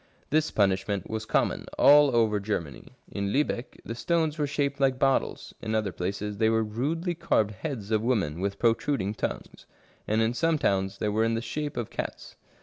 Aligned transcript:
This 0.31 0.49
punishment 0.49 1.07
was 1.11 1.27
common 1.27 1.65
all 1.77 2.15
over 2.15 2.39
Germany. 2.39 2.93
In 3.11 3.27
Liibeck 3.31 3.79
the 3.85 3.93
stones 3.93 4.39
were 4.39 4.47
shaped 4.47 4.79
like 4.79 4.97
bottles, 4.97 5.53
in 5.61 5.75
other 5.75 5.91
places 5.91 6.39
they 6.39 6.49
were 6.49 6.63
rudely 6.63 7.13
carved 7.13 7.51
heads 7.51 7.91
of 7.91 8.01
women 8.01 8.39
with 8.41 8.57
protruding 8.57 9.13
tongues; 9.13 9.67
and 10.07 10.19
in 10.23 10.33
some 10.33 10.57
towns 10.57 10.97
they 10.97 11.09
were 11.09 11.23
in 11.23 11.35
the 11.35 11.39
shape 11.39 11.77
of 11.77 11.91
cats. 11.91 12.35